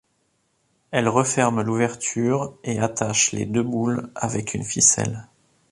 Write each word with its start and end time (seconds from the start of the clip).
Elles 0.89 1.07
referment 1.07 1.61
l'ouverture 1.61 2.57
et 2.63 2.79
attachent 2.79 3.33
les 3.33 3.45
deux 3.45 3.61
boules 3.61 4.09
avec 4.15 4.55
une 4.55 4.63
ficelle. 4.63 5.27